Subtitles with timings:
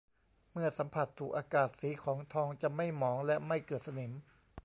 [0.51, 4.11] เมื่อสัมผัสถูกอากาศสีของทองจะไม่หมองและไม่เกิดสนิม